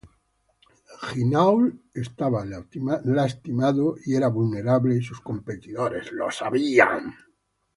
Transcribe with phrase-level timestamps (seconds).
[1.01, 7.13] Hinault estaba lastimado y era vulnerable y sus competidores lo sabían.